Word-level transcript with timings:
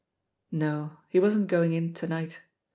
'* 0.31 0.43
No, 0.51 0.97
he 1.09 1.19
wasn't 1.19 1.45
going 1.45 1.73
in 1.73 1.93
to 1.93 2.07
night. 2.07 2.39